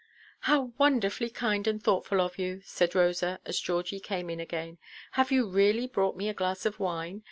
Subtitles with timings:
[0.49, 4.79] "How wonderfully kind and thoughtful of you!" said Rosa, as Georgie came in again.
[5.11, 7.19] "Have you really brought me a glass of wine?